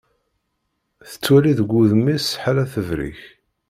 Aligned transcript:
Tettwali 1.09 1.53
deg 1.59 1.69
wudem-is 1.73 2.27
ḥala 2.43 2.63
tebrek. 2.73 3.19